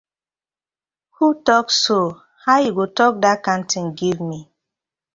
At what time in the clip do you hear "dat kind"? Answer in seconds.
3.23-3.63